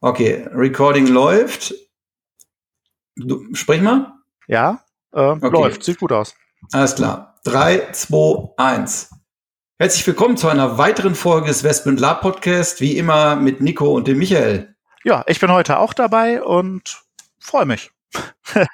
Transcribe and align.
Okay, 0.00 0.46
Recording 0.54 1.08
läuft. 1.08 1.74
Du, 3.16 3.52
sprich 3.52 3.82
mal. 3.82 4.12
Ja, 4.46 4.84
äh, 5.12 5.20
okay. 5.20 5.50
läuft, 5.50 5.82
sieht 5.82 5.98
gut 5.98 6.12
aus. 6.12 6.36
Alles 6.70 6.94
klar. 6.94 7.40
3, 7.42 7.90
2, 7.90 8.52
1. 8.58 9.10
Herzlich 9.76 10.06
willkommen 10.06 10.36
zu 10.36 10.46
einer 10.46 10.78
weiteren 10.78 11.16
Folge 11.16 11.48
des 11.48 11.64
Westmund 11.64 11.98
Lab 11.98 12.20
Podcast, 12.20 12.80
wie 12.80 12.96
immer 12.96 13.34
mit 13.34 13.60
Nico 13.60 13.92
und 13.92 14.06
dem 14.06 14.18
Michael. 14.18 14.76
Ja, 15.02 15.24
ich 15.26 15.40
bin 15.40 15.50
heute 15.50 15.78
auch 15.78 15.92
dabei 15.92 16.44
und 16.44 17.02
freue 17.40 17.66
mich. 17.66 17.90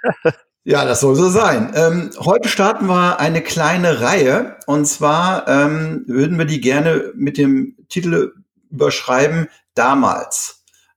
ja, 0.64 0.84
das 0.84 1.00
soll 1.00 1.16
so 1.16 1.30
sein. 1.30 1.72
Ähm, 1.74 2.10
heute 2.18 2.50
starten 2.50 2.84
wir 2.86 3.18
eine 3.18 3.40
kleine 3.40 4.02
Reihe 4.02 4.58
und 4.66 4.84
zwar 4.84 5.48
ähm, 5.48 6.04
würden 6.06 6.36
wir 6.36 6.44
die 6.44 6.60
gerne 6.60 7.12
mit 7.14 7.38
dem 7.38 7.78
Titel 7.88 8.34
überschreiben 8.70 9.48
Damals. 9.74 10.53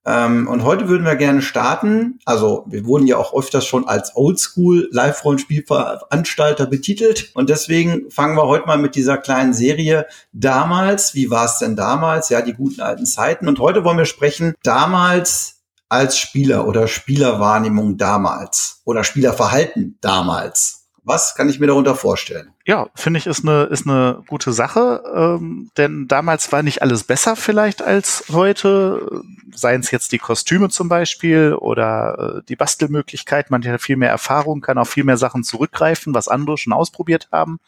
Ähm, 0.07 0.47
und 0.47 0.63
heute 0.63 0.87
würden 0.87 1.05
wir 1.05 1.17
gerne 1.17 1.41
starten. 1.41 2.19
Also 2.23 2.63
wir 2.67 2.85
wurden 2.85 3.05
ja 3.07 3.17
auch 3.17 3.37
öfters 3.37 3.65
schon 3.65 3.87
als 3.87 4.15
Oldschool 4.15 4.87
Live-Rollenspielveranstalter 4.91 6.65
betitelt. 6.65 7.31
Und 7.35 7.49
deswegen 7.49 8.09
fangen 8.09 8.37
wir 8.37 8.47
heute 8.47 8.67
mal 8.67 8.77
mit 8.77 8.95
dieser 8.95 9.17
kleinen 9.17 9.53
Serie 9.53 10.07
damals. 10.31 11.13
Wie 11.13 11.29
war 11.29 11.45
es 11.45 11.59
denn 11.59 11.75
damals? 11.75 12.29
Ja, 12.29 12.41
die 12.41 12.53
guten 12.53 12.79
alten 12.79 13.05
Zeiten. 13.05 13.49
Und 13.49 13.59
heute 13.59 13.83
wollen 13.83 13.97
wir 13.97 14.05
sprechen 14.05 14.55
damals 14.63 15.57
als 15.89 16.17
Spieler 16.17 16.67
oder 16.67 16.87
Spielerwahrnehmung 16.87 17.97
damals 17.97 18.81
oder 18.85 19.03
Spielerverhalten 19.03 19.97
damals. 19.99 20.87
Was 21.03 21.35
kann 21.35 21.49
ich 21.49 21.59
mir 21.59 21.67
darunter 21.67 21.95
vorstellen? 21.95 22.53
Ja, 22.67 22.89
finde 22.95 23.17
ich, 23.17 23.27
ist 23.27 23.47
eine, 23.47 23.63
ist 23.63 23.87
eine 23.87 24.23
gute 24.27 24.51
Sache, 24.51 25.01
ähm, 25.15 25.71
denn 25.77 26.05
damals 26.09 26.51
war 26.51 26.63
nicht 26.63 26.81
alles 26.81 27.05
besser 27.05 27.37
vielleicht 27.37 27.81
als 27.81 28.25
heute, 28.29 29.21
seien 29.55 29.79
es 29.79 29.89
jetzt 29.89 30.11
die 30.11 30.17
Kostüme 30.17 30.67
zum 30.67 30.89
Beispiel 30.89 31.53
oder 31.53 32.39
äh, 32.39 32.43
die 32.49 32.57
Bastelmöglichkeit. 32.57 33.51
Man 33.51 33.65
hat 33.65 33.81
viel 33.81 33.95
mehr 33.95 34.09
Erfahrung, 34.09 34.59
kann 34.59 34.77
auf 34.77 34.89
viel 34.89 35.05
mehr 35.05 35.15
Sachen 35.15 35.45
zurückgreifen, 35.45 36.13
was 36.13 36.27
andere 36.27 36.57
schon 36.57 36.73
ausprobiert 36.73 37.29
haben. 37.31 37.59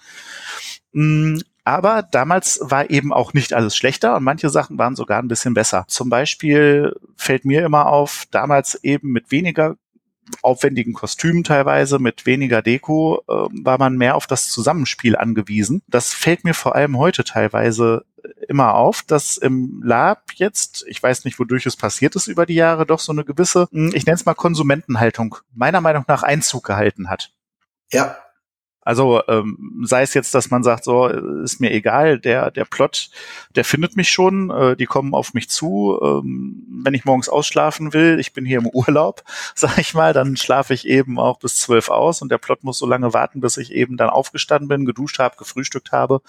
Mm, 0.92 1.38
aber 1.64 2.04
damals 2.04 2.60
war 2.62 2.90
eben 2.90 3.14
auch 3.14 3.34
nicht 3.34 3.54
alles 3.54 3.78
schlechter 3.78 4.18
und 4.18 4.26
manche 4.26 4.50
Sachen 4.50 4.78
waren 4.78 4.98
sogar 4.98 5.22
ein 5.22 5.30
bisschen 5.30 5.54
besser. 5.54 5.86
Zum 5.88 6.10
Beispiel 6.10 6.94
fällt 7.16 7.46
mir 7.46 7.66
immer 7.66 7.86
auf, 7.86 8.26
damals 8.32 8.76
eben 8.84 9.14
mit 9.14 9.32
weniger 9.32 9.78
aufwendigen 10.42 10.94
Kostümen 10.94 11.44
teilweise, 11.44 12.00
mit 12.00 12.26
weniger 12.26 12.62
Deko, 12.62 13.24
äh, 13.28 13.34
war 13.34 13.78
man 13.78 13.98
mehr 13.98 14.16
auf 14.16 14.28
das 14.28 14.50
Zusammenspiel 14.50 15.16
angewiesen. 15.16 15.82
Das 15.88 16.14
fällt 16.14 16.44
mir 16.44 16.54
vor 16.54 16.76
allem 16.76 16.98
heute 16.98 17.24
teilweise 17.24 18.06
immer 18.48 18.76
auf, 18.76 19.02
dass 19.04 19.38
im 19.38 19.82
Lab 19.84 20.32
jetzt, 20.36 20.86
ich 20.88 21.02
weiß 21.02 21.26
nicht, 21.26 21.40
wodurch 21.40 21.66
es 21.66 21.76
passiert 21.76 22.16
ist 22.16 22.28
über 22.28 22.46
die 22.46 22.56
Jahre, 22.56 22.86
doch 22.86 23.00
so 23.00 23.12
eine 23.12 23.24
gewisse, 23.24 23.68
hm, 23.72 23.92
ich 23.94 24.06
nenne 24.06 24.16
es 24.16 24.26
mal 24.26 24.34
Konsumentenhaltung, 24.34 25.36
meiner 25.54 25.82
Meinung 25.82 26.06
nach 26.08 26.24
Einzug 26.24 26.66
gehalten 26.66 27.10
hat. 27.10 27.32
Ja, 27.92 28.18
also 28.90 29.22
ähm, 29.28 29.84
sei 29.86 30.02
es 30.02 30.16
jetzt, 30.16 30.34
dass 30.34 30.50
man 30.50 30.64
sagt, 30.64 30.84
so 30.84 31.06
ist 31.06 31.62
mir 31.62 31.72
egal, 31.72 32.20
der 32.20 32.50
der 32.50 32.66
Plot, 32.66 33.12
der 33.56 33.64
findet 33.64 33.96
mich 33.96 34.10
schon, 34.10 34.50
äh, 34.50 34.76
die 34.76 34.88
kommen 34.88 35.14
auf 35.14 35.36
mich 35.36 35.48
zu. 35.48 36.00
Ähm, 36.02 36.66
wenn 36.84 36.96
ich 36.96 37.06
morgens 37.06 37.30
ausschlafen 37.30 37.94
will, 37.94 38.18
ich 38.20 38.34
bin 38.34 38.46
hier 38.46 38.58
im 38.58 38.66
Urlaub, 38.66 39.22
sag 39.54 39.78
ich 39.78 39.94
mal, 39.94 40.12
dann 40.14 40.38
schlafe 40.38 40.74
ich 40.74 40.88
eben 40.88 41.20
auch 41.20 41.38
bis 41.38 41.60
zwölf 41.60 41.90
aus 41.90 42.24
und 42.24 42.32
der 42.32 42.40
Plot 42.40 42.64
muss 42.64 42.80
so 42.80 42.88
lange 42.88 43.14
warten, 43.14 43.42
bis 43.42 43.58
ich 43.58 43.72
eben 43.74 43.96
dann 43.96 44.10
aufgestanden 44.10 44.68
bin, 44.68 44.86
geduscht 44.86 45.20
habe, 45.20 45.38
gefrühstückt 45.38 45.92
habe 45.92 46.22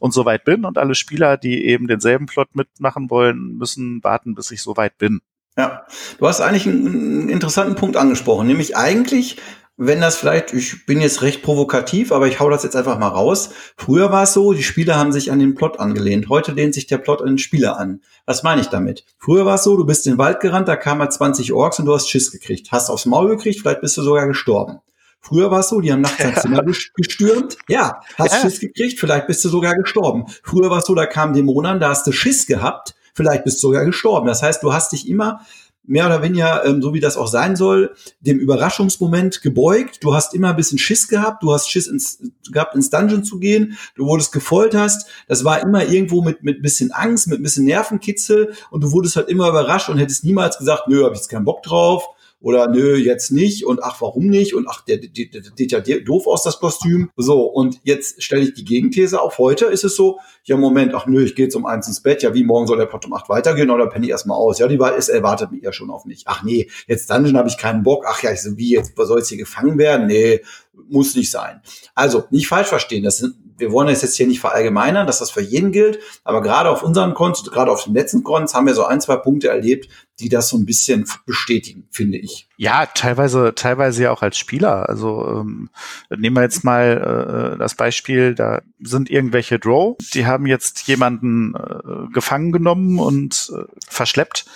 und 0.00 0.12
soweit 0.12 0.44
bin. 0.44 0.64
Und 0.64 0.76
alle 0.76 0.96
Spieler, 0.96 1.36
die 1.36 1.66
eben 1.66 1.86
denselben 1.86 2.26
Plot 2.26 2.48
mitmachen 2.56 3.10
wollen, 3.10 3.58
müssen 3.58 4.02
warten, 4.02 4.34
bis 4.34 4.50
ich 4.50 4.60
soweit 4.60 4.98
bin. 4.98 5.20
Ja, 5.56 5.86
du 6.18 6.26
hast 6.26 6.40
eigentlich 6.40 6.66
einen 6.66 7.28
interessanten 7.28 7.76
Punkt 7.76 7.96
angesprochen, 7.96 8.48
nämlich 8.48 8.76
eigentlich 8.76 9.38
wenn 9.80 10.00
das 10.00 10.16
vielleicht, 10.16 10.52
ich 10.52 10.86
bin 10.86 11.00
jetzt 11.00 11.22
recht 11.22 11.40
provokativ, 11.42 12.10
aber 12.10 12.26
ich 12.26 12.40
hau 12.40 12.50
das 12.50 12.64
jetzt 12.64 12.74
einfach 12.74 12.98
mal 12.98 13.06
raus. 13.06 13.50
Früher 13.76 14.10
war 14.10 14.24
es 14.24 14.32
so, 14.32 14.52
die 14.52 14.64
Spieler 14.64 14.96
haben 14.96 15.12
sich 15.12 15.30
an 15.30 15.38
den 15.38 15.54
Plot 15.54 15.78
angelehnt. 15.78 16.28
Heute 16.28 16.50
lehnt 16.50 16.74
sich 16.74 16.88
der 16.88 16.98
Plot 16.98 17.22
an 17.22 17.28
den 17.28 17.38
Spieler 17.38 17.78
an. 17.78 18.02
Was 18.26 18.42
meine 18.42 18.60
ich 18.60 18.66
damit? 18.66 19.04
Früher 19.18 19.46
war 19.46 19.54
es 19.54 19.62
so, 19.62 19.76
du 19.76 19.86
bist 19.86 20.04
in 20.06 20.14
den 20.14 20.18
Wald 20.18 20.40
gerannt, 20.40 20.66
da 20.66 20.74
kamen 20.74 20.98
mal 20.98 21.08
20 21.08 21.52
Orks 21.52 21.78
und 21.78 21.86
du 21.86 21.94
hast 21.94 22.10
Schiss 22.10 22.32
gekriegt. 22.32 22.72
Hast 22.72 22.90
aufs 22.90 23.06
Maul 23.06 23.28
gekriegt, 23.28 23.60
vielleicht 23.60 23.80
bist 23.80 23.96
du 23.96 24.02
sogar 24.02 24.26
gestorben. 24.26 24.80
Früher 25.20 25.52
war 25.52 25.60
es 25.60 25.68
so, 25.68 25.80
die 25.80 25.92
haben 25.92 26.00
nachts 26.00 26.18
dein 26.22 26.34
Zimmer 26.34 26.64
gestürmt. 26.96 27.56
Ja, 27.68 28.00
hast 28.16 28.34
ja. 28.34 28.40
Schiss 28.40 28.58
gekriegt, 28.58 28.98
vielleicht 28.98 29.28
bist 29.28 29.44
du 29.44 29.48
sogar 29.48 29.74
gestorben. 29.74 30.24
Früher 30.42 30.70
war 30.70 30.78
es 30.78 30.86
so, 30.86 30.94
da 30.96 31.06
kamen 31.06 31.34
Dämonen 31.34 31.78
da 31.78 31.90
hast 31.90 32.04
du 32.04 32.10
Schiss 32.10 32.48
gehabt, 32.48 32.96
vielleicht 33.14 33.44
bist 33.44 33.58
du 33.58 33.68
sogar 33.68 33.84
gestorben. 33.84 34.26
Das 34.26 34.42
heißt, 34.42 34.60
du 34.64 34.72
hast 34.72 34.90
dich 34.90 35.08
immer 35.08 35.40
mehr 35.88 36.06
oder 36.06 36.22
weniger, 36.22 36.64
ähm, 36.64 36.82
so 36.82 36.94
wie 36.94 37.00
das 37.00 37.16
auch 37.16 37.26
sein 37.26 37.56
soll, 37.56 37.94
dem 38.20 38.38
Überraschungsmoment 38.38 39.42
gebeugt. 39.42 40.04
Du 40.04 40.14
hast 40.14 40.34
immer 40.34 40.50
ein 40.50 40.56
bisschen 40.56 40.78
Schiss 40.78 41.08
gehabt, 41.08 41.42
du 41.42 41.52
hast 41.52 41.70
Schiss 41.70 41.86
ins, 41.86 42.20
gehabt, 42.52 42.74
ins 42.74 42.90
Dungeon 42.90 43.24
zu 43.24 43.38
gehen, 43.38 43.78
du 43.96 44.06
wurdest 44.06 44.32
gefoltert. 44.32 44.92
Das 45.26 45.44
war 45.44 45.60
immer 45.62 45.86
irgendwo 45.86 46.22
mit, 46.22 46.42
mit 46.42 46.62
bisschen 46.62 46.92
Angst, 46.92 47.26
mit 47.26 47.40
ein 47.40 47.42
bisschen 47.42 47.64
Nervenkitzel 47.64 48.52
und 48.70 48.84
du 48.84 48.92
wurdest 48.92 49.16
halt 49.16 49.28
immer 49.28 49.48
überrascht 49.48 49.88
und 49.88 49.98
hättest 49.98 50.24
niemals 50.24 50.58
gesagt, 50.58 50.88
nö, 50.88 51.04
hab 51.04 51.12
ich 51.12 51.18
jetzt 51.18 51.28
keinen 51.28 51.44
Bock 51.44 51.62
drauf 51.62 52.08
oder 52.40 52.68
nö, 52.68 52.96
jetzt 52.96 53.32
nicht 53.32 53.66
und 53.66 53.82
ach, 53.82 54.00
warum 54.00 54.28
nicht 54.28 54.54
und 54.54 54.68
ach, 54.68 54.84
der, 54.84 54.98
der, 54.98 55.08
der, 55.08 55.42
sieht 55.56 55.72
ja 55.72 55.80
doof 55.80 56.26
aus, 56.26 56.42
das 56.44 56.60
Kostüm. 56.60 57.10
So, 57.16 57.42
und 57.42 57.80
jetzt 57.82 58.22
stelle 58.22 58.42
ich 58.42 58.54
die 58.54 58.64
Gegenthese 58.64 59.20
auf. 59.20 59.38
Heute 59.38 59.66
ist 59.66 59.84
es 59.84 59.96
so, 59.96 60.18
ja, 60.44 60.56
Moment, 60.56 60.94
ach 60.94 61.06
nö, 61.06 61.24
ich 61.24 61.34
gehe 61.34 61.46
jetzt 61.46 61.56
um 61.56 61.66
eins 61.66 61.88
ins 61.88 62.00
Bett, 62.00 62.22
ja, 62.22 62.34
wie 62.34 62.44
morgen 62.44 62.66
soll 62.66 62.78
der 62.78 62.86
Plot 62.86 63.06
um 63.06 63.12
acht 63.12 63.28
weitergehen 63.28 63.70
oder 63.70 63.88
penne 63.88 64.06
ich 64.06 64.10
erstmal 64.10 64.38
aus? 64.38 64.58
Ja, 64.58 64.68
die 64.68 64.78
Wahl 64.78 64.94
ist, 64.94 65.08
erwartet 65.08 65.50
mich 65.50 65.62
ja 65.62 65.72
schon 65.72 65.90
auf 65.90 66.04
mich. 66.04 66.24
Ach 66.26 66.42
nee, 66.44 66.70
jetzt 66.86 67.10
Dungeon 67.10 67.36
habe 67.36 67.48
ich 67.48 67.58
keinen 67.58 67.82
Bock. 67.82 68.04
Ach 68.08 68.22
ja, 68.22 68.32
ich 68.32 68.40
so, 68.40 68.56
wie, 68.56 68.72
jetzt 68.72 68.92
soll 68.96 69.18
jetzt 69.18 69.28
hier 69.28 69.38
gefangen 69.38 69.76
werden? 69.78 70.06
Nee, 70.06 70.40
muss 70.88 71.16
nicht 71.16 71.30
sein. 71.30 71.60
Also, 71.94 72.24
nicht 72.30 72.46
falsch 72.46 72.68
verstehen, 72.68 73.02
das 73.02 73.18
sind 73.18 73.34
wir 73.58 73.72
wollen 73.72 73.88
es 73.88 74.02
jetzt 74.02 74.16
hier 74.16 74.26
nicht 74.26 74.40
verallgemeinern, 74.40 75.06
dass 75.06 75.18
das 75.18 75.30
für 75.30 75.40
jeden 75.40 75.72
gilt, 75.72 75.98
aber 76.24 76.42
gerade 76.42 76.70
auf 76.70 76.82
unseren 76.82 77.14
Konten, 77.14 77.50
gerade 77.50 77.70
auf 77.70 77.84
den 77.84 77.94
letzten 77.94 78.22
Konten 78.22 78.52
haben 78.52 78.66
wir 78.66 78.74
so 78.74 78.84
ein, 78.84 79.00
zwei 79.00 79.16
Punkte 79.16 79.48
erlebt, 79.48 79.88
die 80.20 80.28
das 80.28 80.48
so 80.48 80.56
ein 80.56 80.66
bisschen 80.66 81.06
bestätigen, 81.26 81.86
finde 81.90 82.18
ich. 82.18 82.48
Ja, 82.56 82.86
teilweise, 82.86 83.54
teilweise 83.54 84.02
ja 84.02 84.10
auch 84.10 84.22
als 84.22 84.36
Spieler. 84.36 84.88
Also 84.88 85.40
ähm, 85.40 85.70
nehmen 86.10 86.36
wir 86.36 86.42
jetzt 86.42 86.64
mal 86.64 87.54
äh, 87.54 87.58
das 87.58 87.76
Beispiel, 87.76 88.34
da 88.34 88.62
sind 88.80 89.10
irgendwelche 89.10 89.60
Draw, 89.60 89.96
die 90.14 90.26
haben 90.26 90.46
jetzt 90.46 90.88
jemanden 90.88 91.54
äh, 91.54 92.12
gefangen 92.12 92.50
genommen 92.50 92.98
und 92.98 93.52
äh, 93.54 93.62
verschleppt. 93.88 94.46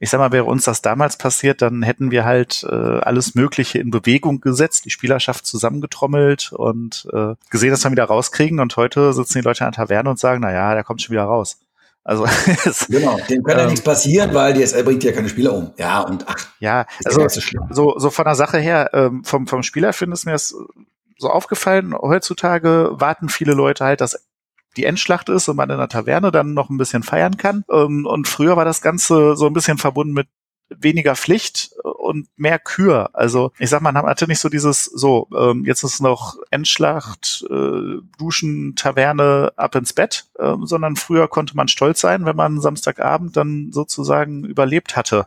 Ich 0.00 0.10
sag 0.10 0.18
mal, 0.18 0.32
wäre 0.32 0.44
uns 0.44 0.64
das 0.64 0.82
damals 0.82 1.16
passiert, 1.16 1.62
dann 1.62 1.82
hätten 1.82 2.10
wir 2.10 2.24
halt 2.24 2.66
äh, 2.68 2.74
alles 2.74 3.36
Mögliche 3.36 3.78
in 3.78 3.90
Bewegung 3.90 4.40
gesetzt, 4.40 4.84
die 4.84 4.90
Spielerschaft 4.90 5.46
zusammengetrommelt 5.46 6.52
und 6.52 7.06
äh, 7.12 7.34
gesehen, 7.50 7.70
dass 7.70 7.84
wir 7.84 7.92
wieder 7.92 8.04
rauskriegen. 8.04 8.58
Und 8.58 8.76
heute 8.76 9.12
sitzen 9.12 9.38
die 9.38 9.44
Leute 9.44 9.64
an 9.64 9.70
der 9.70 9.86
Taverne 9.86 10.10
und 10.10 10.18
sagen, 10.18 10.40
na 10.40 10.52
ja, 10.52 10.74
der 10.74 10.82
kommt 10.82 11.00
schon 11.00 11.12
wieder 11.12 11.24
raus. 11.24 11.58
Also 12.04 12.24
genau, 12.88 13.16
dem 13.28 13.44
kann 13.44 13.58
ja 13.58 13.64
ähm, 13.64 13.70
nichts 13.70 13.84
passieren, 13.84 14.34
weil 14.34 14.54
DSL 14.54 14.82
bringt 14.82 15.04
ja 15.04 15.12
keine 15.12 15.28
Spieler 15.28 15.54
um. 15.54 15.72
Ja 15.76 16.00
und 16.00 16.24
ach. 16.26 16.48
Ja, 16.58 16.86
also 17.04 17.28
so 17.70 17.94
so 17.96 18.10
von 18.10 18.24
der 18.24 18.34
Sache 18.34 18.58
her 18.58 18.90
ähm, 18.92 19.24
vom 19.24 19.46
vom 19.46 19.62
Spieler 19.62 19.92
finde 19.92 20.14
es 20.14 20.24
mir 20.24 20.32
das 20.32 20.54
so 21.18 21.28
aufgefallen. 21.28 21.94
Heutzutage 21.94 22.90
warten 22.94 23.28
viele 23.28 23.54
Leute 23.54 23.84
halt, 23.84 24.00
dass 24.00 24.26
die 24.76 24.84
Endschlacht 24.84 25.28
ist 25.28 25.48
und 25.48 25.56
man 25.56 25.70
in 25.70 25.78
der 25.78 25.88
Taverne 25.88 26.32
dann 26.32 26.54
noch 26.54 26.70
ein 26.70 26.78
bisschen 26.78 27.02
feiern 27.02 27.36
kann. 27.36 27.64
Ähm, 27.70 28.06
und 28.06 28.26
früher 28.26 28.56
war 28.56 28.64
das 28.64 28.82
Ganze 28.82 29.36
so 29.36 29.46
ein 29.46 29.52
bisschen 29.52 29.78
verbunden 29.78 30.14
mit 30.14 30.28
weniger 30.68 31.16
Pflicht 31.16 31.72
und 31.84 32.28
mehr 32.36 32.58
Kür. 32.58 33.10
Also 33.12 33.52
ich 33.58 33.70
sag 33.70 33.82
mal, 33.82 33.92
man 33.92 34.06
hatte 34.06 34.26
nicht 34.26 34.40
so 34.40 34.48
dieses, 34.48 34.84
so, 34.84 35.28
ähm, 35.36 35.64
jetzt 35.64 35.82
ist 35.82 36.00
noch 36.00 36.36
Endschlacht, 36.50 37.44
äh, 37.50 38.00
Duschen, 38.18 38.74
Taverne, 38.76 39.52
ab 39.56 39.74
ins 39.74 39.92
Bett, 39.92 40.26
äh, 40.38 40.54
sondern 40.62 40.96
früher 40.96 41.28
konnte 41.28 41.56
man 41.56 41.68
stolz 41.68 42.00
sein, 42.00 42.24
wenn 42.24 42.36
man 42.36 42.60
Samstagabend 42.60 43.36
dann 43.36 43.70
sozusagen 43.72 44.44
überlebt 44.44 44.96
hatte 44.96 45.26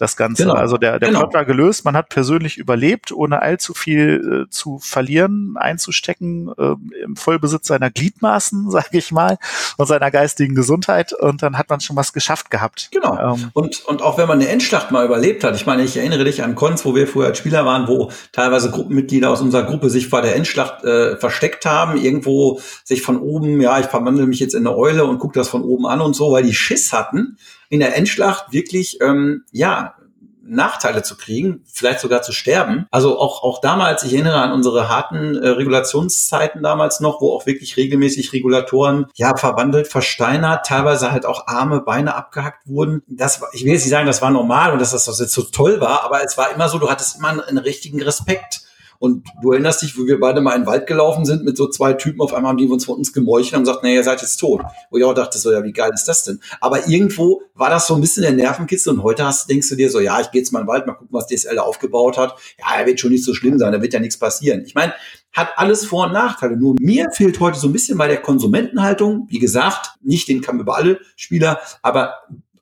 das 0.00 0.16
Ganze. 0.16 0.44
Genau. 0.44 0.54
Also 0.54 0.78
der, 0.78 0.98
der 0.98 1.10
genau. 1.10 1.20
Plot 1.20 1.34
war 1.34 1.44
gelöst, 1.44 1.84
man 1.84 1.94
hat 1.94 2.08
persönlich 2.08 2.56
überlebt, 2.56 3.12
ohne 3.12 3.42
allzu 3.42 3.74
viel 3.74 4.46
äh, 4.46 4.50
zu 4.50 4.78
verlieren, 4.78 5.56
einzustecken, 5.58 6.50
äh, 6.56 7.04
im 7.04 7.16
Vollbesitz 7.16 7.66
seiner 7.66 7.90
Gliedmaßen, 7.90 8.70
sage 8.70 8.98
ich 8.98 9.12
mal, 9.12 9.38
und 9.76 9.86
seiner 9.86 10.10
geistigen 10.10 10.54
Gesundheit 10.54 11.12
und 11.12 11.42
dann 11.42 11.58
hat 11.58 11.68
man 11.68 11.80
schon 11.80 11.96
was 11.96 12.14
geschafft 12.14 12.50
gehabt. 12.50 12.88
Genau. 12.92 13.34
Ähm, 13.34 13.50
und, 13.52 13.84
und 13.84 14.00
auch 14.00 14.16
wenn 14.16 14.26
man 14.26 14.40
eine 14.40 14.48
Endschlacht 14.48 14.90
mal 14.90 15.04
überlebt 15.04 15.44
hat, 15.44 15.54
ich 15.54 15.66
meine, 15.66 15.82
ich 15.82 15.98
erinnere 15.98 16.24
dich 16.24 16.42
an 16.42 16.54
Cons, 16.54 16.84
wo 16.86 16.94
wir 16.94 17.06
früher 17.06 17.26
als 17.26 17.38
Spieler 17.38 17.66
waren, 17.66 17.86
wo 17.86 18.10
teilweise 18.32 18.70
Gruppenmitglieder 18.70 19.28
aus 19.28 19.42
unserer 19.42 19.64
Gruppe 19.64 19.90
sich 19.90 20.08
vor 20.08 20.22
der 20.22 20.34
Endschlacht 20.34 20.82
äh, 20.84 21.16
versteckt 21.18 21.66
haben, 21.66 21.98
irgendwo 21.98 22.60
sich 22.84 23.02
von 23.02 23.18
oben, 23.18 23.60
ja, 23.60 23.78
ich 23.78 23.86
verwandle 23.86 24.26
mich 24.26 24.40
jetzt 24.40 24.54
in 24.54 24.66
eine 24.66 24.76
Eule 24.76 25.04
und 25.04 25.18
gucke 25.18 25.38
das 25.38 25.48
von 25.48 25.62
oben 25.62 25.86
an 25.86 26.00
und 26.00 26.14
so, 26.14 26.32
weil 26.32 26.42
die 26.42 26.54
Schiss 26.54 26.94
hatten, 26.94 27.36
in 27.70 27.80
der 27.80 27.96
Endschlacht 27.96 28.52
wirklich, 28.52 29.00
ähm, 29.00 29.44
ja, 29.52 29.94
Nachteile 30.42 31.02
zu 31.02 31.16
kriegen, 31.16 31.62
vielleicht 31.72 32.00
sogar 32.00 32.22
zu 32.22 32.32
sterben. 32.32 32.86
Also 32.90 33.18
auch, 33.18 33.44
auch 33.44 33.60
damals, 33.60 34.02
ich 34.02 34.12
erinnere 34.12 34.42
an 34.42 34.52
unsere 34.52 34.88
harten 34.88 35.36
äh, 35.36 35.48
Regulationszeiten 35.48 36.62
damals 36.62 36.98
noch, 36.98 37.20
wo 37.20 37.32
auch 37.32 37.46
wirklich 37.46 37.76
regelmäßig 37.76 38.32
Regulatoren 38.32 39.06
ja 39.14 39.36
verwandelt, 39.36 39.86
versteinert, 39.86 40.66
teilweise 40.66 41.12
halt 41.12 41.24
auch 41.24 41.46
Arme, 41.46 41.80
Beine 41.82 42.16
abgehackt 42.16 42.66
wurden. 42.66 43.02
Das, 43.06 43.40
ich 43.52 43.64
will 43.64 43.72
jetzt 43.72 43.82
nicht 43.82 43.90
sagen, 43.90 44.06
das 44.06 44.22
war 44.22 44.30
normal 44.30 44.72
und 44.72 44.80
dass 44.80 44.90
das, 44.90 45.04
das 45.04 45.20
jetzt 45.20 45.34
so 45.34 45.42
toll 45.42 45.80
war, 45.80 46.02
aber 46.02 46.24
es 46.24 46.36
war 46.36 46.52
immer 46.52 46.68
so, 46.68 46.78
du 46.78 46.90
hattest 46.90 47.18
immer 47.18 47.28
einen, 47.28 47.40
einen 47.40 47.58
richtigen 47.58 48.02
Respekt 48.02 48.62
und 49.00 49.26
du 49.42 49.52
erinnerst 49.52 49.80
dich, 49.80 49.98
wo 49.98 50.04
wir 50.04 50.20
beide 50.20 50.42
mal 50.42 50.54
in 50.54 50.62
den 50.62 50.66
Wald 50.66 50.86
gelaufen 50.86 51.24
sind 51.24 51.42
mit 51.42 51.56
so 51.56 51.68
zwei 51.68 51.94
Typen, 51.94 52.20
auf 52.20 52.34
einmal 52.34 52.50
haben 52.50 52.58
die 52.58 52.66
uns 52.66 52.84
von 52.84 52.96
uns 52.96 53.14
gemeuchelt 53.14 53.54
und 53.54 53.64
gesagt, 53.64 53.82
nee, 53.82 53.94
ihr 53.94 54.04
seid 54.04 54.20
jetzt 54.20 54.36
tot. 54.36 54.60
Wo 54.90 54.98
ich 54.98 55.04
auch 55.04 55.14
dachte, 55.14 55.38
so, 55.38 55.50
ja, 55.50 55.64
wie 55.64 55.72
geil 55.72 55.90
ist 55.94 56.04
das 56.04 56.22
denn? 56.24 56.38
Aber 56.60 56.86
irgendwo 56.86 57.40
war 57.54 57.70
das 57.70 57.86
so 57.86 57.94
ein 57.94 58.02
bisschen 58.02 58.22
der 58.24 58.32
Nervenkitzel 58.32 58.92
und 58.92 59.02
heute 59.02 59.24
hast, 59.24 59.48
denkst 59.48 59.70
du 59.70 59.74
dir 59.74 59.90
so, 59.90 60.00
ja, 60.00 60.20
ich 60.20 60.30
gehe 60.30 60.42
jetzt 60.42 60.52
mal 60.52 60.60
in 60.60 60.66
den 60.66 60.68
Wald, 60.68 60.86
mal 60.86 60.92
gucken, 60.92 61.08
was 61.12 61.28
DSL 61.28 61.56
da 61.56 61.62
aufgebaut 61.62 62.18
hat. 62.18 62.36
Ja, 62.58 62.78
er 62.78 62.86
wird 62.86 63.00
schon 63.00 63.10
nicht 63.10 63.24
so 63.24 63.32
schlimm 63.32 63.58
sein, 63.58 63.72
da 63.72 63.80
wird 63.80 63.94
ja 63.94 64.00
nichts 64.00 64.18
passieren. 64.18 64.62
Ich 64.66 64.74
meine, 64.74 64.92
hat 65.32 65.48
alles 65.56 65.86
Vor- 65.86 66.06
und 66.06 66.12
Nachteile. 66.12 66.58
Nur 66.58 66.74
mir 66.78 67.08
fehlt 67.10 67.40
heute 67.40 67.58
so 67.58 67.68
ein 67.68 67.72
bisschen 67.72 67.96
bei 67.96 68.06
der 68.06 68.18
Konsumentenhaltung, 68.18 69.28
wie 69.30 69.38
gesagt, 69.38 69.94
nicht 70.02 70.28
den 70.28 70.42
Kamm 70.42 70.60
über 70.60 70.76
alle 70.76 71.00
Spieler, 71.16 71.58
aber 71.80 72.16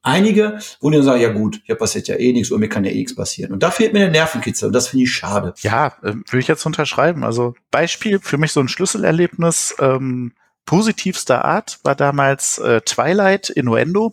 einige, 0.08 0.58
wo 0.80 0.90
die 0.90 0.96
dann 0.96 1.04
sagen, 1.04 1.20
ja 1.20 1.32
gut, 1.32 1.60
hier 1.64 1.74
passiert 1.74 2.08
ja 2.08 2.16
eh 2.16 2.32
nichts 2.32 2.50
oder 2.50 2.60
mir 2.60 2.68
kann 2.68 2.84
ja 2.84 2.90
eh 2.90 2.96
nichts 2.96 3.14
passieren. 3.14 3.52
Und 3.52 3.62
da 3.62 3.70
fehlt 3.70 3.92
mir 3.92 4.00
der 4.00 4.10
Nervenkitzel 4.10 4.66
und 4.66 4.72
das 4.72 4.88
finde 4.88 5.04
ich 5.04 5.12
schade. 5.12 5.54
Ja, 5.60 5.88
äh, 6.02 6.14
würde 6.14 6.38
ich 6.38 6.48
jetzt 6.48 6.64
unterschreiben. 6.66 7.24
Also 7.24 7.54
Beispiel 7.70 8.18
für 8.20 8.38
mich 8.38 8.52
so 8.52 8.60
ein 8.60 8.68
Schlüsselerlebnis 8.68 9.76
ähm, 9.78 10.32
positivster 10.64 11.44
Art 11.44 11.78
war 11.82 11.94
damals 11.94 12.58
äh, 12.58 12.80
Twilight 12.82 13.50
Innuendo. 13.50 14.12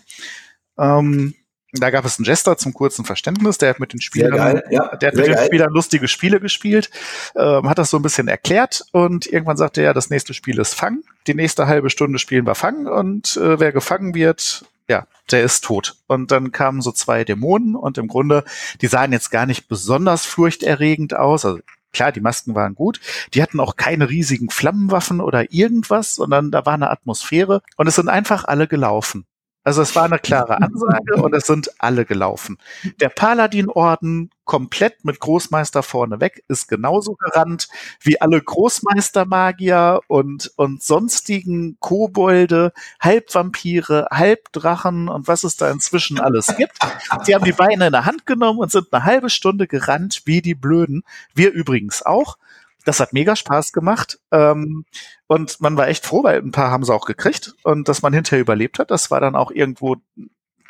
Ähm, 0.78 1.34
da 1.80 1.90
gab 1.90 2.06
es 2.06 2.18
einen 2.18 2.26
Jester 2.26 2.58
zum 2.58 2.74
kurzen 2.74 3.04
Verständnis, 3.04 3.58
der 3.58 3.70
hat 3.70 3.80
mit 3.80 3.92
den 3.92 4.00
Spielern, 4.00 4.62
ja, 4.70 4.96
der 4.96 5.08
hat 5.10 5.16
mit 5.16 5.28
den 5.28 5.38
Spielern 5.46 5.74
lustige 5.74 6.08
Spiele 6.08 6.40
gespielt, 6.40 6.90
ähm, 7.36 7.68
hat 7.68 7.78
das 7.78 7.90
so 7.90 7.98
ein 7.98 8.02
bisschen 8.02 8.28
erklärt 8.28 8.86
und 8.94 9.26
irgendwann 9.28 9.58
sagte 9.58 9.82
er, 9.82 9.94
das 9.94 10.10
nächste 10.10 10.34
Spiel 10.34 10.60
ist 10.60 10.74
Fang. 10.74 11.00
Die 11.28 11.34
nächste 11.34 11.68
halbe 11.68 11.90
Stunde 11.90 12.20
spielen 12.20 12.46
wir 12.46 12.56
Fang 12.56 12.88
und 12.88 13.36
äh, 13.38 13.60
wer 13.60 13.72
gefangen 13.72 14.16
wird, 14.16 14.66
ja, 14.88 15.08
der 15.32 15.44
ist 15.44 15.64
tot. 15.64 15.96
Und 16.08 16.32
dann 16.32 16.52
kamen 16.52 16.82
so 16.82 16.92
zwei 16.92 17.24
Dämonen 17.24 17.76
und 17.76 17.98
im 17.98 18.08
Grunde, 18.08 18.44
die 18.82 18.88
sahen 18.88 19.12
jetzt 19.12 19.32
gar 19.32 19.46
nicht 19.46 19.68
besonders 19.68 20.26
furchterregend 20.26 21.16
aus. 21.16 21.46
Also 21.46 21.60
klar, 21.92 22.12
die 22.12 22.22
Masken 22.22 22.56
waren 22.56 22.76
gut. 22.76 23.00
Die 23.34 23.42
hatten 23.42 23.60
auch 23.60 23.76
keine 23.78 24.10
riesigen 24.10 24.50
Flammenwaffen 24.50 25.22
oder 25.22 25.52
irgendwas, 25.52 26.16
sondern 26.16 26.52
da 26.52 26.66
war 26.66 26.74
eine 26.74 26.92
Atmosphäre 26.92 27.62
und 27.78 27.88
es 27.88 27.96
sind 27.96 28.10
einfach 28.10 28.46
alle 28.46 28.68
gelaufen. 28.68 29.26
Also 29.66 29.82
es 29.82 29.96
war 29.96 30.04
eine 30.04 30.20
klare 30.20 30.62
Ansage 30.62 31.16
und 31.16 31.34
es 31.34 31.48
sind 31.48 31.72
alle 31.80 32.06
gelaufen. 32.06 32.60
Der 33.02 33.10
Paladin-Orden 33.10 34.30
komplett 34.44 35.04
mit 35.04 35.20
Großmeister 35.20 35.82
vorne 35.82 36.22
weg 36.22 36.44
ist 36.48 36.68
genauso 36.68 37.16
gerannt 37.16 37.68
wie 38.00 38.22
alle 38.22 38.40
Großmeistermagier 38.40 40.02
und, 40.08 40.52
und 40.56 40.84
sonstigen 40.84 41.78
Kobolde, 41.80 42.74
Halbvampire, 43.02 44.08
Halbdrachen 44.12 45.10
und 45.10 45.28
was 45.28 45.44
es 45.44 45.58
da 45.58 45.72
inzwischen 45.72 46.20
alles 46.20 46.56
gibt. 46.58 46.78
Sie 47.24 47.34
haben 47.34 47.44
die 47.44 47.52
Beine 47.52 47.88
in 47.88 47.92
der 47.92 48.06
Hand 48.06 48.28
genommen 48.28 48.60
und 48.60 48.72
sind 48.72 48.94
eine 48.94 49.04
halbe 49.04 49.32
Stunde 49.32 49.66
gerannt 49.66 50.22
wie 50.26 50.44
die 50.44 50.56
Blöden. 50.56 51.04
Wir 51.34 51.52
übrigens 51.52 52.06
auch. 52.06 52.38
Das 52.86 53.00
hat 53.00 53.14
mega 53.14 53.36
Spaß 53.36 53.74
gemacht. 53.74 54.20
Ähm, 54.32 54.86
und 55.28 55.60
man 55.60 55.76
war 55.76 55.88
echt 55.88 56.06
froh, 56.06 56.24
weil 56.24 56.40
ein 56.40 56.52
paar 56.52 56.72
haben 56.72 56.84
sie 56.84 56.94
auch 56.94 57.06
gekriegt. 57.06 57.54
Und 57.64 57.90
dass 57.90 58.02
man 58.02 58.14
hinterher 58.14 58.42
überlebt 58.42 58.80
hat, 58.80 58.92
das 58.92 59.12
war 59.12 59.20
dann 59.20 59.36
auch 59.36 59.52
irgendwo 59.52 59.98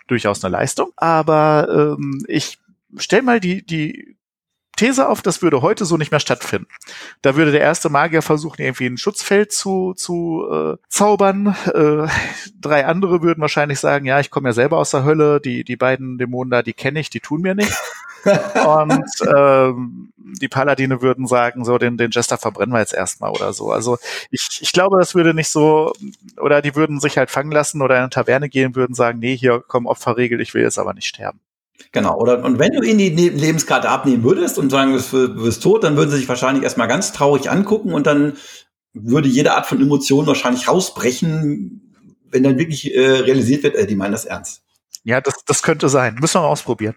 durchaus 0.07 0.43
eine 0.43 0.51
Leistung. 0.51 0.91
Aber 0.95 1.95
ähm, 1.99 2.25
ich 2.27 2.59
stell 2.97 3.21
mal 3.21 3.39
die, 3.39 3.65
die 3.65 4.17
These 4.75 5.07
auf, 5.07 5.21
das 5.21 5.41
würde 5.41 5.61
heute 5.61 5.85
so 5.85 5.95
nicht 5.95 6.11
mehr 6.11 6.19
stattfinden. 6.19 6.67
Da 7.21 7.35
würde 7.35 7.51
der 7.51 7.61
erste 7.61 7.89
Magier 7.89 8.21
versuchen, 8.21 8.61
irgendwie 8.61 8.87
ein 8.87 8.97
Schutzfeld 8.97 9.51
zu, 9.53 9.93
zu 9.93 10.45
äh, 10.51 10.77
zaubern. 10.89 11.55
Äh, 11.73 12.07
drei 12.59 12.85
andere 12.85 13.21
würden 13.21 13.41
wahrscheinlich 13.41 13.79
sagen, 13.79 14.05
ja, 14.05 14.19
ich 14.19 14.31
komme 14.31 14.49
ja 14.49 14.53
selber 14.53 14.77
aus 14.77 14.91
der 14.91 15.05
Hölle, 15.05 15.39
die, 15.39 15.63
die 15.63 15.77
beiden 15.77 16.17
Dämonen 16.17 16.51
da, 16.51 16.61
die 16.61 16.73
kenne 16.73 16.99
ich, 16.99 17.09
die 17.09 17.21
tun 17.21 17.41
mir 17.41 17.55
nicht. 17.55 17.71
Und 18.25 19.05
ähm, 19.37 20.13
die 20.17 20.47
Paladine 20.47 21.01
würden 21.01 21.27
sagen, 21.27 21.65
so, 21.65 21.77
den, 21.77 21.97
den 21.97 22.11
Jester 22.11 22.37
verbrennen 22.37 22.73
wir 22.73 22.79
jetzt 22.79 22.93
erstmal 22.93 23.31
oder 23.31 23.53
so. 23.53 23.71
Also 23.71 23.97
ich, 24.31 24.59
ich 24.61 24.71
glaube, 24.71 24.97
das 24.97 25.15
würde 25.15 25.33
nicht 25.33 25.49
so, 25.49 25.93
oder 26.41 26.61
die 26.61 26.75
würden 26.75 26.99
sich 26.99 27.17
halt 27.17 27.29
fangen 27.29 27.51
lassen 27.51 27.81
oder 27.81 27.95
in 27.95 28.01
eine 28.01 28.09
Taverne 28.09 28.49
gehen, 28.49 28.75
würden 28.75 28.95
sagen, 28.95 29.19
nee, 29.19 29.37
hier 29.37 29.63
komm 29.65 29.85
Opferregel, 29.85 30.41
ich 30.41 30.53
will 30.53 30.63
jetzt 30.63 30.79
aber 30.79 30.93
nicht 30.93 31.07
sterben. 31.07 31.39
Genau, 31.91 32.17
oder 32.17 32.43
und 32.43 32.57
wenn 32.57 32.71
du 32.71 32.81
ihnen 32.81 32.97
die 32.97 33.11
ne-, 33.11 33.29
Lebenskarte 33.29 33.89
abnehmen 33.89 34.23
würdest 34.23 34.57
und 34.57 34.69
sagen, 34.69 34.97
du 35.11 35.43
bist 35.43 35.61
tot, 35.61 35.83
dann 35.83 35.97
würden 35.97 36.09
sie 36.09 36.17
sich 36.17 36.29
wahrscheinlich 36.29 36.63
erstmal 36.63 36.87
ganz 36.87 37.11
traurig 37.11 37.49
angucken 37.49 37.93
und 37.93 38.07
dann 38.07 38.33
würde 38.93 39.27
jede 39.27 39.53
Art 39.53 39.67
von 39.67 39.81
Emotion 39.81 40.25
wahrscheinlich 40.25 40.67
rausbrechen, 40.67 41.93
wenn 42.31 42.43
dann 42.43 42.57
wirklich 42.57 42.95
äh, 42.95 43.19
realisiert 43.19 43.63
wird, 43.63 43.75
äh, 43.75 43.85
die 43.85 43.95
meinen 43.95 44.13
das 44.13 44.25
ernst. 44.25 44.63
Ja, 45.03 45.21
das, 45.21 45.43
das 45.45 45.61
könnte 45.61 45.89
sein. 45.89 46.15
Müssen 46.19 46.35
wir 46.35 46.41
mal 46.41 46.47
ausprobieren 46.47 46.95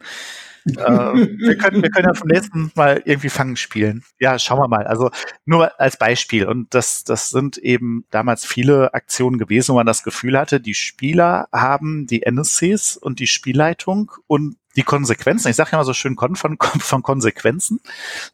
wir, 0.76 1.58
können, 1.58 1.82
wir 1.82 1.90
können 1.90 2.08
ja 2.08 2.14
vom 2.14 2.28
nächsten 2.28 2.70
Mal 2.74 3.02
irgendwie 3.04 3.28
Fangen 3.28 3.56
spielen. 3.56 4.04
Ja, 4.18 4.38
schauen 4.38 4.58
wir 4.58 4.68
mal. 4.68 4.86
Also 4.86 5.10
nur 5.44 5.80
als 5.80 5.96
Beispiel. 5.96 6.46
Und 6.46 6.74
das, 6.74 7.04
das 7.04 7.30
sind 7.30 7.58
eben 7.58 8.04
damals 8.10 8.44
viele 8.44 8.94
Aktionen 8.94 9.38
gewesen, 9.38 9.72
wo 9.72 9.76
man 9.76 9.86
das 9.86 10.02
Gefühl 10.02 10.38
hatte, 10.38 10.60
die 10.60 10.74
Spieler 10.74 11.48
haben 11.52 12.06
die 12.06 12.22
NSCs 12.22 12.96
und 12.96 13.20
die 13.20 13.26
Spielleitung 13.26 14.12
und 14.26 14.56
die 14.76 14.82
Konsequenzen, 14.82 15.48
ich 15.48 15.56
sage 15.56 15.70
ja 15.72 15.78
mal 15.78 15.84
so 15.84 15.94
schön 15.94 16.16
von, 16.16 16.36
von 16.36 17.02
Konsequenzen, 17.02 17.80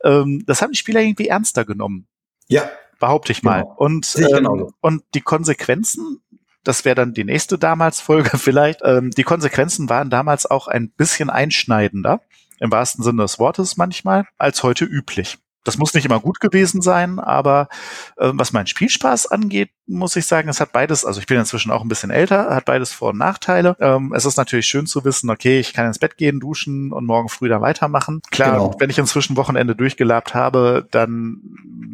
ähm, 0.02 0.44
das 0.46 0.60
haben 0.60 0.72
die 0.72 0.78
Spieler 0.78 1.00
irgendwie 1.00 1.28
ernster 1.28 1.64
genommen. 1.64 2.06
Ja. 2.48 2.69
Behaupte 3.00 3.32
ich 3.32 3.43
mal. 3.43 3.62
Genau. 3.62 3.74
Und, 3.76 4.17
ähm, 4.17 4.72
und 4.81 5.03
die 5.14 5.20
Konsequenzen 5.20 6.20
das 6.64 6.84
wäre 6.84 6.94
dann 6.94 7.14
die 7.14 7.24
nächste 7.24 7.58
damals 7.58 8.00
Folge 8.00 8.36
vielleicht. 8.38 8.80
Ähm, 8.82 9.10
die 9.10 9.22
Konsequenzen 9.22 9.88
waren 9.88 10.10
damals 10.10 10.46
auch 10.46 10.66
ein 10.66 10.90
bisschen 10.90 11.30
einschneidender, 11.30 12.20
im 12.58 12.72
wahrsten 12.72 13.04
Sinne 13.04 13.22
des 13.22 13.38
Wortes 13.38 13.76
manchmal, 13.76 14.26
als 14.38 14.62
heute 14.62 14.84
üblich. 14.84 15.38
Das 15.64 15.78
muss 15.78 15.94
nicht 15.94 16.04
immer 16.04 16.20
gut 16.20 16.40
gewesen 16.40 16.82
sein, 16.82 17.18
aber 17.18 17.68
äh, 18.16 18.30
was 18.34 18.52
meinen 18.52 18.66
Spielspaß 18.66 19.28
angeht, 19.28 19.70
muss 19.86 20.17
ich 20.17 20.26
sagen, 20.26 20.48
es 20.48 20.60
hat 20.60 20.72
beides, 20.72 21.05
also 21.05 21.20
ich 21.20 21.26
bin 21.26 21.38
inzwischen 21.38 21.70
auch 21.70 21.82
ein 21.82 21.88
bisschen 21.88 22.10
älter, 22.10 22.55
hat 22.55 22.64
beides 22.64 22.93
Vor- 22.93 23.10
und 23.10 23.19
Nachteile. 23.19 23.76
Ähm, 23.81 24.12
es 24.14 24.24
ist 24.24 24.36
natürlich 24.36 24.67
schön 24.67 24.86
zu 24.86 25.05
wissen, 25.05 25.29
okay, 25.31 25.60
ich 25.60 25.74
kann 25.74 25.86
ins 25.86 25.98
Bett 25.98 26.17
gehen, 26.17 26.41
duschen 26.41 26.93
und 26.93 27.05
morgen 27.05 27.29
früh 27.29 27.48
dann 27.48 27.60
weitermachen. 27.60 28.22
Klar, 28.31 28.53
genau. 28.53 28.76
wenn 28.79 28.91
ich 28.91 28.98
inzwischen 28.98 29.36
Wochenende 29.36 29.76
durchgelabt 29.76 30.34
habe, 30.34 30.86
dann 30.91 31.41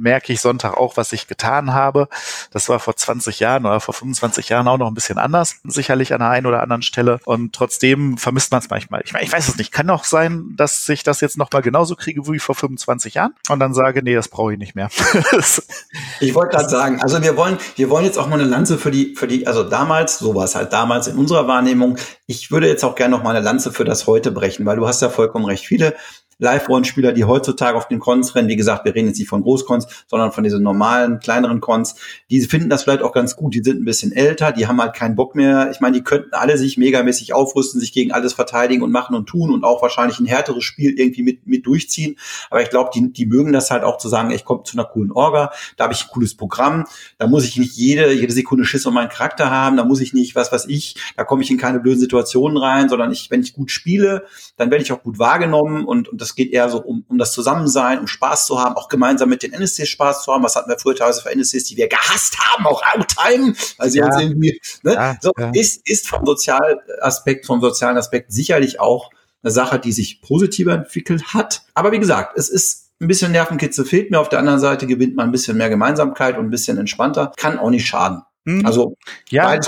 merke 0.00 0.32
ich 0.32 0.40
Sonntag 0.40 0.76
auch, 0.76 0.96
was 0.96 1.12
ich 1.12 1.26
getan 1.26 1.74
habe. 1.74 2.08
Das 2.50 2.68
war 2.68 2.80
vor 2.80 2.96
20 2.96 3.40
Jahren 3.40 3.66
oder 3.66 3.80
vor 3.80 3.94
25 3.94 4.48
Jahren 4.48 4.68
auch 4.68 4.78
noch 4.78 4.88
ein 4.88 4.94
bisschen 4.94 5.18
anders, 5.18 5.56
sicherlich 5.64 6.12
an 6.12 6.20
der 6.20 6.30
einen 6.30 6.46
oder 6.46 6.62
anderen 6.62 6.82
Stelle. 6.82 7.20
Und 7.24 7.54
trotzdem 7.54 8.16
vermisst 8.16 8.52
man 8.52 8.60
es 8.60 8.70
manchmal. 8.70 9.02
Ich 9.04 9.12
meine, 9.12 9.24
ich 9.24 9.32
weiß 9.32 9.48
es 9.48 9.56
nicht. 9.56 9.72
Kann 9.72 9.90
auch 9.90 10.04
sein, 10.04 10.54
dass 10.56 10.88
ich 10.88 11.02
das 11.02 11.20
jetzt 11.20 11.36
noch 11.36 11.50
mal 11.52 11.60
genauso 11.60 11.96
kriege 11.96 12.26
wie 12.28 12.38
vor 12.38 12.54
25 12.54 13.14
Jahren 13.14 13.34
und 13.48 13.60
dann 13.60 13.74
sage, 13.74 14.02
nee, 14.02 14.14
das 14.14 14.28
brauche 14.28 14.52
ich 14.52 14.58
nicht 14.58 14.74
mehr. 14.74 14.90
ich 16.20 16.34
wollte 16.34 16.56
gerade 16.56 16.68
sagen, 16.68 17.00
also 17.02 17.20
wir 17.22 17.36
wollen, 17.36 17.58
wir 17.80 17.88
wollen 17.88 18.04
jetzt 18.04 18.18
auch 18.18 18.26
mal 18.26 18.38
eine 18.38 18.48
Lanze 18.48 18.76
für 18.76 18.90
die, 18.90 19.14
für 19.16 19.26
die, 19.26 19.46
also 19.46 19.62
damals, 19.62 20.18
so 20.18 20.34
war 20.34 20.44
es 20.44 20.54
halt 20.54 20.74
damals 20.74 21.08
in 21.08 21.16
unserer 21.16 21.48
Wahrnehmung. 21.48 21.96
Ich 22.26 22.50
würde 22.50 22.68
jetzt 22.68 22.84
auch 22.84 22.94
gerne 22.94 23.16
noch 23.16 23.24
mal 23.24 23.34
eine 23.34 23.42
Lanze 23.42 23.72
für 23.72 23.86
das 23.86 24.06
heute 24.06 24.32
brechen, 24.32 24.66
weil 24.66 24.76
du 24.76 24.86
hast 24.86 25.00
ja 25.00 25.08
vollkommen 25.08 25.46
recht. 25.46 25.64
Viele 25.64 25.94
Live-Rollenspieler, 26.40 27.12
die 27.12 27.24
heutzutage 27.24 27.76
auf 27.76 27.88
den 27.88 28.00
Cons 28.00 28.34
rennen, 28.34 28.48
wie 28.48 28.56
gesagt, 28.56 28.84
wir 28.84 28.94
reden 28.94 29.08
jetzt 29.08 29.18
nicht 29.18 29.28
von 29.28 29.42
Großcons, 29.42 29.86
sondern 30.06 30.32
von 30.32 30.42
diesen 30.42 30.62
normalen, 30.62 31.20
kleineren 31.20 31.60
Cons, 31.60 31.94
die 32.30 32.40
finden 32.40 32.68
das 32.68 32.82
vielleicht 32.82 33.02
auch 33.02 33.12
ganz 33.12 33.36
gut. 33.36 33.54
Die 33.54 33.62
sind 33.62 33.80
ein 33.80 33.84
bisschen 33.84 34.12
älter, 34.12 34.52
die 34.52 34.66
haben 34.66 34.80
halt 34.80 34.94
keinen 34.94 35.14
Bock 35.14 35.34
mehr. 35.34 35.70
Ich 35.70 35.80
meine, 35.80 35.96
die 35.96 36.02
könnten 36.02 36.32
alle 36.32 36.58
sich 36.58 36.76
megamäßig 36.76 37.34
aufrüsten, 37.34 37.80
sich 37.80 37.92
gegen 37.92 38.12
alles 38.12 38.32
verteidigen 38.32 38.82
und 38.82 38.90
machen 38.90 39.14
und 39.14 39.26
tun 39.26 39.52
und 39.52 39.64
auch 39.64 39.82
wahrscheinlich 39.82 40.18
ein 40.18 40.26
härteres 40.26 40.64
Spiel 40.64 40.98
irgendwie 40.98 41.22
mit, 41.22 41.46
mit 41.46 41.66
durchziehen. 41.66 42.16
Aber 42.50 42.62
ich 42.62 42.70
glaube, 42.70 42.90
die, 42.94 43.12
die 43.12 43.26
mögen 43.26 43.52
das 43.52 43.70
halt 43.70 43.84
auch 43.84 43.98
zu 43.98 44.08
sagen, 44.08 44.30
ich 44.30 44.44
komme 44.44 44.62
zu 44.64 44.76
einer 44.76 44.86
coolen 44.86 45.12
Orga, 45.12 45.52
da 45.76 45.84
habe 45.84 45.94
ich 45.94 46.04
ein 46.04 46.08
cooles 46.10 46.36
Programm, 46.36 46.86
da 47.18 47.26
muss 47.26 47.44
ich 47.44 47.56
nicht 47.56 47.76
jede, 47.76 48.12
jede 48.12 48.32
Sekunde 48.32 48.64
Schiss 48.64 48.86
um 48.86 48.94
meinen 48.94 49.08
Charakter 49.08 49.50
haben, 49.50 49.76
da 49.76 49.84
muss 49.84 50.00
ich 50.00 50.12
nicht, 50.14 50.34
was 50.34 50.52
weiß 50.52 50.66
ich, 50.66 50.96
da 51.16 51.24
komme 51.24 51.42
ich 51.42 51.50
in 51.50 51.58
keine 51.58 51.80
blöden 51.80 52.00
Situationen 52.00 52.56
rein, 52.56 52.88
sondern 52.88 53.12
ich, 53.12 53.30
wenn 53.30 53.42
ich 53.42 53.52
gut 53.52 53.70
spiele, 53.70 54.24
dann 54.56 54.70
werde 54.70 54.82
ich 54.82 54.92
auch 54.92 55.02
gut 55.02 55.18
wahrgenommen 55.18 55.84
und, 55.84 56.08
und 56.08 56.20
das 56.20 56.29
geht 56.34 56.52
eher 56.52 56.68
so 56.68 56.82
um, 56.82 57.04
um 57.08 57.18
das 57.18 57.32
Zusammensein, 57.32 57.98
um 57.98 58.06
Spaß 58.06 58.46
zu 58.46 58.60
haben, 58.60 58.76
auch 58.76 58.88
gemeinsam 58.88 59.28
mit 59.28 59.42
den 59.42 59.52
NSCs 59.52 59.88
Spaß 59.88 60.24
zu 60.24 60.32
haben. 60.32 60.42
Was 60.42 60.56
hatten 60.56 60.70
wir 60.70 60.78
früher 60.78 60.94
teilweise 60.94 61.22
für 61.22 61.30
NSCs, 61.30 61.64
die 61.64 61.76
wir 61.76 61.88
gehasst 61.88 62.38
haben, 62.38 62.66
auch 62.66 62.82
Outtime, 62.94 63.54
weil 63.78 63.90
sie 63.90 63.98
ja. 63.98 64.06
uns 64.06 64.20
irgendwie, 64.20 64.60
ne? 64.82 64.94
Ja, 64.94 65.16
so, 65.20 65.32
ja. 65.38 65.50
ist, 65.54 65.88
ist 65.88 66.08
vom 66.08 66.24
Sozialaspekt, 66.26 67.46
vom 67.46 67.60
sozialen 67.60 67.96
Aspekt 67.96 68.32
sicherlich 68.32 68.80
auch 68.80 69.10
eine 69.42 69.50
Sache, 69.50 69.78
die 69.78 69.92
sich 69.92 70.20
positiver 70.22 70.74
entwickelt 70.74 71.34
hat. 71.34 71.62
Aber 71.74 71.92
wie 71.92 71.98
gesagt, 71.98 72.36
es 72.36 72.48
ist 72.48 72.90
ein 73.00 73.08
bisschen 73.08 73.32
Nervenkitzel 73.32 73.84
fehlt 73.84 74.10
mir. 74.10 74.20
Auf 74.20 74.28
der 74.28 74.38
anderen 74.38 74.60
Seite 74.60 74.86
gewinnt 74.86 75.16
man 75.16 75.28
ein 75.28 75.32
bisschen 75.32 75.56
mehr 75.56 75.70
Gemeinsamkeit 75.70 76.36
und 76.36 76.46
ein 76.46 76.50
bisschen 76.50 76.76
entspannter. 76.76 77.32
Kann 77.36 77.58
auch 77.58 77.70
nicht 77.70 77.86
schaden. 77.86 78.22
Mhm. 78.44 78.66
Also 78.66 78.96
ja, 79.30 79.58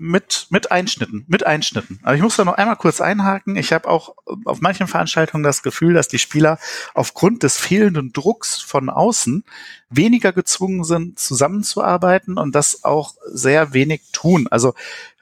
mit 0.00 0.46
mit 0.50 0.72
Einschnitten, 0.72 1.24
mit 1.28 1.46
Einschnitten. 1.46 2.00
Aber 2.02 2.14
ich 2.14 2.22
muss 2.22 2.36
da 2.36 2.44
noch 2.44 2.54
einmal 2.54 2.76
kurz 2.76 3.00
einhaken. 3.00 3.56
Ich 3.56 3.72
habe 3.72 3.88
auch 3.88 4.16
auf 4.46 4.60
manchen 4.60 4.86
Veranstaltungen 4.86 5.44
das 5.44 5.62
Gefühl, 5.62 5.94
dass 5.94 6.08
die 6.08 6.18
Spieler 6.18 6.58
aufgrund 6.94 7.42
des 7.42 7.58
fehlenden 7.58 8.12
Drucks 8.12 8.60
von 8.60 8.88
außen 8.88 9.44
weniger 9.90 10.32
gezwungen 10.32 10.84
sind, 10.84 11.18
zusammenzuarbeiten 11.18 12.38
und 12.38 12.54
das 12.54 12.84
auch 12.84 13.14
sehr 13.26 13.74
wenig 13.74 14.02
tun. 14.12 14.46
Also 14.48 14.74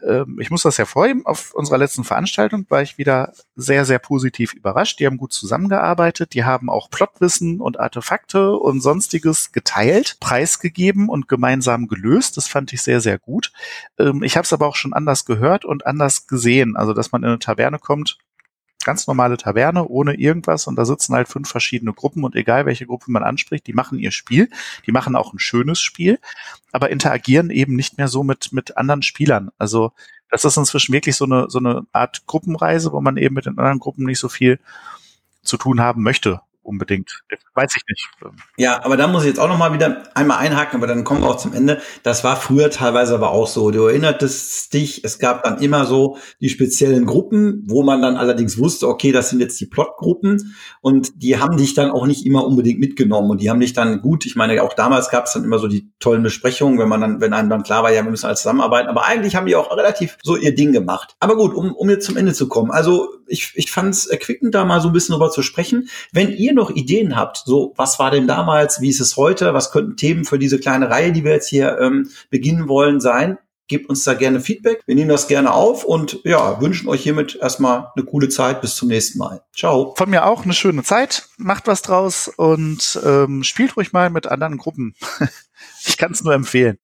ähm, 0.06 0.38
ich 0.40 0.50
muss 0.50 0.62
das 0.62 0.78
hervorheben, 0.78 1.24
auf 1.26 1.54
unserer 1.54 1.78
letzten 1.78 2.04
Veranstaltung 2.04 2.66
war 2.68 2.82
ich 2.82 2.98
wieder 2.98 3.32
sehr, 3.56 3.84
sehr 3.84 3.98
positiv 3.98 4.52
überrascht. 4.52 5.00
Die 5.00 5.06
haben 5.06 5.16
gut 5.16 5.32
zusammengearbeitet, 5.32 6.34
die 6.34 6.44
haben 6.44 6.70
auch 6.70 6.90
Plotwissen 6.90 7.60
und 7.60 7.80
Artefakte 7.80 8.52
und 8.52 8.80
sonstiges 8.80 9.52
geteilt, 9.52 10.18
preisgegeben 10.20 11.08
und 11.08 11.28
gemeinsam 11.28 11.88
gelöst. 11.88 12.36
Das 12.36 12.46
fand 12.46 12.72
ich 12.72 12.82
sehr, 12.82 13.00
sehr 13.00 13.18
gut. 13.18 13.52
Ähm, 13.98 14.22
ich 14.22 14.36
habe 14.36 14.44
es 14.44 14.52
aber 14.52 14.66
auch 14.68 14.76
schon 14.76 14.92
anders 14.92 15.24
gehört 15.24 15.64
und 15.64 15.86
anders 15.86 16.26
gesehen. 16.26 16.76
Also, 16.76 16.92
dass 16.92 17.12
man 17.12 17.22
in 17.22 17.28
eine 17.28 17.38
Taverne 17.38 17.78
kommt 17.78 18.18
ganz 18.84 19.06
normale 19.06 19.36
Taverne 19.36 19.86
ohne 19.86 20.14
irgendwas 20.14 20.66
und 20.66 20.76
da 20.76 20.86
sitzen 20.86 21.14
halt 21.14 21.28
fünf 21.28 21.48
verschiedene 21.48 21.92
Gruppen 21.92 22.24
und 22.24 22.34
egal 22.34 22.64
welche 22.64 22.86
Gruppe 22.86 23.10
man 23.10 23.22
anspricht, 23.22 23.66
die 23.66 23.74
machen 23.74 23.98
ihr 23.98 24.12
Spiel, 24.12 24.48
die 24.86 24.92
machen 24.92 25.16
auch 25.16 25.34
ein 25.34 25.38
schönes 25.38 25.80
Spiel, 25.80 26.18
aber 26.72 26.90
interagieren 26.90 27.50
eben 27.50 27.76
nicht 27.76 27.98
mehr 27.98 28.08
so 28.08 28.22
mit, 28.24 28.52
mit 28.52 28.78
anderen 28.78 29.02
Spielern. 29.02 29.50
Also 29.58 29.92
das 30.30 30.44
ist 30.44 30.56
inzwischen 30.56 30.92
wirklich 30.92 31.16
so 31.16 31.24
eine, 31.24 31.50
so 31.50 31.58
eine 31.58 31.86
Art 31.92 32.26
Gruppenreise, 32.26 32.92
wo 32.92 33.00
man 33.02 33.18
eben 33.18 33.34
mit 33.34 33.46
den 33.46 33.58
anderen 33.58 33.78
Gruppen 33.78 34.06
nicht 34.06 34.20
so 34.20 34.30
viel 34.30 34.58
zu 35.42 35.56
tun 35.58 35.80
haben 35.80 36.02
möchte 36.02 36.40
unbedingt. 36.68 37.22
Weiß 37.54 37.74
ich 37.74 37.82
nicht. 37.88 38.08
Ja, 38.56 38.84
aber 38.84 38.96
da 38.96 39.08
muss 39.08 39.22
ich 39.22 39.28
jetzt 39.28 39.40
auch 39.40 39.48
noch 39.48 39.58
mal 39.58 39.72
wieder 39.72 40.04
einmal 40.14 40.38
einhaken, 40.38 40.76
aber 40.76 40.86
dann 40.86 41.02
kommen 41.02 41.22
wir 41.22 41.30
auch 41.30 41.38
zum 41.38 41.54
Ende. 41.54 41.80
Das 42.02 42.22
war 42.22 42.36
früher 42.36 42.70
teilweise 42.70 43.14
aber 43.14 43.30
auch 43.30 43.48
so. 43.48 43.70
Du 43.70 43.86
erinnertest 43.86 44.72
dich, 44.74 45.02
es 45.04 45.18
gab 45.18 45.42
dann 45.42 45.60
immer 45.60 45.86
so 45.86 46.18
die 46.40 46.50
speziellen 46.50 47.06
Gruppen, 47.06 47.64
wo 47.66 47.82
man 47.82 48.02
dann 48.02 48.16
allerdings 48.16 48.58
wusste, 48.58 48.86
okay, 48.86 49.10
das 49.10 49.30
sind 49.30 49.40
jetzt 49.40 49.58
die 49.60 49.66
Plotgruppen 49.66 50.54
und 50.80 51.22
die 51.22 51.38
haben 51.38 51.56
dich 51.56 51.74
dann 51.74 51.90
auch 51.90 52.06
nicht 52.06 52.26
immer 52.26 52.46
unbedingt 52.46 52.78
mitgenommen 52.78 53.30
und 53.30 53.40
die 53.40 53.50
haben 53.50 53.60
dich 53.60 53.72
dann 53.72 54.02
gut, 54.02 54.26
ich 54.26 54.36
meine, 54.36 54.62
auch 54.62 54.74
damals 54.74 55.08
gab 55.08 55.24
es 55.24 55.32
dann 55.32 55.44
immer 55.44 55.58
so 55.58 55.68
die 55.68 55.90
tollen 55.98 56.22
Besprechungen, 56.22 56.78
wenn 56.78 56.88
man 56.88 57.00
dann, 57.00 57.20
wenn 57.20 57.32
einem 57.32 57.48
dann 57.48 57.62
klar 57.62 57.82
war, 57.82 57.92
ja, 57.92 58.04
wir 58.04 58.10
müssen 58.10 58.26
alles 58.26 58.42
zusammenarbeiten, 58.42 58.88
aber 58.88 59.06
eigentlich 59.06 59.34
haben 59.34 59.46
die 59.46 59.56
auch 59.56 59.74
relativ 59.76 60.18
so 60.22 60.36
ihr 60.36 60.54
Ding 60.54 60.72
gemacht. 60.72 61.16
Aber 61.18 61.36
gut, 61.36 61.54
um, 61.54 61.72
um 61.72 61.88
jetzt 61.88 62.06
zum 62.06 62.16
Ende 62.16 62.34
zu 62.34 62.46
kommen. 62.48 62.70
Also 62.70 63.08
ich, 63.26 63.52
ich 63.54 63.70
fand 63.70 63.94
es 63.94 64.06
erquickend, 64.06 64.54
da 64.54 64.64
mal 64.64 64.80
so 64.80 64.88
ein 64.88 64.92
bisschen 64.92 65.12
drüber 65.14 65.30
zu 65.30 65.42
sprechen. 65.42 65.88
Wenn 66.12 66.30
ihr 66.30 66.52
noch 66.58 66.70
Ideen 66.70 67.16
habt, 67.16 67.38
so 67.44 67.72
was 67.76 67.98
war 67.98 68.10
denn 68.10 68.26
damals, 68.26 68.80
wie 68.80 68.90
ist 68.90 69.00
es 69.00 69.16
heute, 69.16 69.54
was 69.54 69.70
könnten 69.70 69.96
Themen 69.96 70.24
für 70.24 70.38
diese 70.38 70.58
kleine 70.58 70.90
Reihe, 70.90 71.12
die 71.12 71.24
wir 71.24 71.32
jetzt 71.32 71.48
hier 71.48 71.78
ähm, 71.80 72.10
beginnen 72.30 72.68
wollen, 72.68 73.00
sein, 73.00 73.38
gebt 73.68 73.88
uns 73.88 74.02
da 74.04 74.14
gerne 74.14 74.40
Feedback. 74.40 74.82
Wir 74.86 74.94
nehmen 74.94 75.10
das 75.10 75.28
gerne 75.28 75.52
auf 75.52 75.84
und 75.84 76.20
ja, 76.24 76.60
wünschen 76.60 76.88
euch 76.88 77.02
hiermit 77.02 77.36
erstmal 77.40 77.92
eine 77.94 78.04
coole 78.04 78.28
Zeit. 78.28 78.60
Bis 78.60 78.74
zum 78.74 78.88
nächsten 78.88 79.18
Mal. 79.18 79.42
Ciao. 79.54 79.94
Von 79.96 80.10
mir 80.10 80.26
auch 80.26 80.44
eine 80.44 80.54
schöne 80.54 80.82
Zeit. 80.82 81.28
Macht 81.36 81.66
was 81.66 81.82
draus 81.82 82.28
und 82.28 82.98
ähm, 83.04 83.44
spielt 83.44 83.76
ruhig 83.76 83.92
mal 83.92 84.10
mit 84.10 84.26
anderen 84.26 84.56
Gruppen. 84.56 84.94
ich 85.86 85.96
kann 85.98 86.12
es 86.12 86.24
nur 86.24 86.34
empfehlen. 86.34 86.78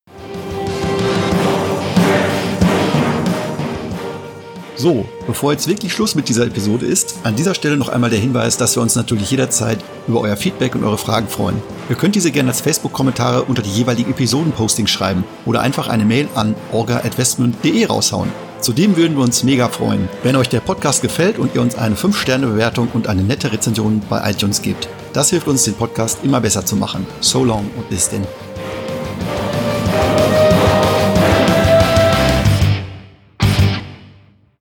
So, 4.84 5.06
bevor 5.26 5.52
jetzt 5.52 5.66
wirklich 5.66 5.94
Schluss 5.94 6.14
mit 6.14 6.28
dieser 6.28 6.44
Episode 6.44 6.84
ist, 6.84 7.14
an 7.22 7.34
dieser 7.34 7.54
Stelle 7.54 7.78
noch 7.78 7.88
einmal 7.88 8.10
der 8.10 8.18
Hinweis, 8.18 8.58
dass 8.58 8.76
wir 8.76 8.82
uns 8.82 8.96
natürlich 8.96 9.30
jederzeit 9.30 9.78
über 10.06 10.20
euer 10.20 10.36
Feedback 10.36 10.74
und 10.74 10.84
eure 10.84 10.98
Fragen 10.98 11.26
freuen. 11.26 11.56
Ihr 11.88 11.96
könnt 11.96 12.16
diese 12.16 12.30
gerne 12.30 12.50
als 12.50 12.60
Facebook-Kommentare 12.60 13.44
unter 13.44 13.62
die 13.62 13.70
jeweiligen 13.70 14.10
Episoden-Postings 14.10 14.90
schreiben 14.90 15.24
oder 15.46 15.62
einfach 15.62 15.88
eine 15.88 16.04
Mail 16.04 16.28
an 16.34 16.54
orga.westmund.de 16.70 17.86
raushauen. 17.86 18.30
Zudem 18.60 18.98
würden 18.98 19.16
wir 19.16 19.24
uns 19.24 19.42
mega 19.42 19.70
freuen, 19.70 20.06
wenn 20.22 20.36
euch 20.36 20.50
der 20.50 20.60
Podcast 20.60 21.00
gefällt 21.00 21.38
und 21.38 21.54
ihr 21.54 21.62
uns 21.62 21.76
eine 21.76 21.94
5-Sterne-Bewertung 21.94 22.88
und 22.92 23.08
eine 23.08 23.22
nette 23.22 23.52
Rezension 23.52 24.02
bei 24.10 24.30
iTunes 24.30 24.60
gebt. 24.60 24.86
Das 25.14 25.30
hilft 25.30 25.48
uns, 25.48 25.64
den 25.64 25.72
Podcast 25.72 26.18
immer 26.24 26.42
besser 26.42 26.66
zu 26.66 26.76
machen. 26.76 27.06
So 27.22 27.42
long 27.42 27.70
und 27.78 27.88
bis 27.88 28.10
denn. 28.10 28.26